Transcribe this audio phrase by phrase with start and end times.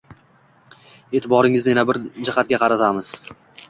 [1.21, 3.43] E’tiboringizni yana bir jihatga qaratamiz: f